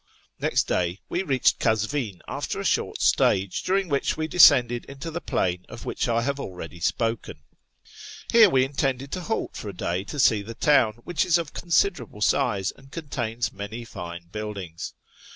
Xext 0.41 0.65
day 0.65 0.99
we 1.09 1.21
reached 1.21 1.59
Kazvi'u 1.59 2.21
after 2.27 2.59
a 2.59 2.63
shurt 2.65 2.99
stage, 3.03 3.61
during 3.61 3.87
which 3.87 4.17
we 4.17 4.27
descended 4.27 4.83
into 4.85 5.11
the 5.11 5.21
i^lain 5.21 5.63
of 5.67 5.85
which 5.85 6.07
I 6.07 6.23
have 6.23 6.39
already 6.39 6.79
spoken. 6.79 7.41
Here 8.31 8.49
we 8.49 8.65
intended 8.65 9.11
to 9.11 9.21
halt 9.21 9.55
for 9.55 9.69
a 9.69 9.73
day 9.77 10.03
to 10.05 10.19
see 10.19 10.41
the 10.41 10.55
town, 10.55 11.01
which 11.03 11.23
is 11.23 11.37
of 11.37 11.53
considerable 11.53 12.21
size 12.21 12.71
and 12.71 12.89
contains 12.91 13.53
many 13.53 13.85
fine 13.85 14.25
buildings. 14.31 14.95